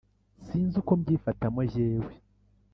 sinzi 0.45 0.75
uko 0.81 0.91
mbyifatamo 0.99 1.59
jyewe 1.71 2.11